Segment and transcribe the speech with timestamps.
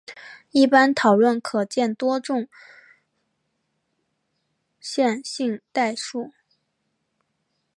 [0.49, 2.47] 一般讨论可见多重
[4.79, 6.31] 线性代数。